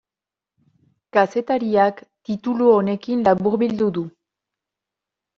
[1.17, 1.99] Kazetariak
[2.29, 4.05] titulu honekin laburbildu du.